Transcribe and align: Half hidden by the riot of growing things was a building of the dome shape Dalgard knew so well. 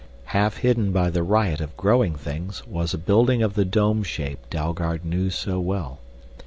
Half 0.33 0.57
hidden 0.57 0.91
by 0.91 1.11
the 1.11 1.21
riot 1.21 1.61
of 1.61 1.77
growing 1.77 2.15
things 2.15 2.65
was 2.65 2.91
a 2.91 2.97
building 2.97 3.43
of 3.43 3.53
the 3.53 3.65
dome 3.65 4.01
shape 4.01 4.39
Dalgard 4.49 5.05
knew 5.05 5.29
so 5.29 5.59
well. 5.59 5.99